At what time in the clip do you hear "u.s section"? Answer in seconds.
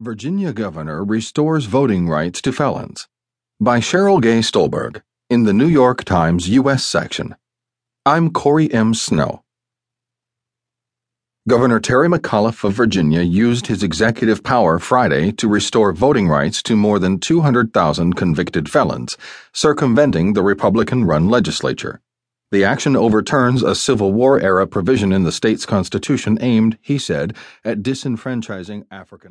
6.50-7.34